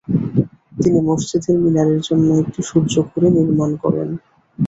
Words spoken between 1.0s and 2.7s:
মসজিদের মিনারের জন্য একটি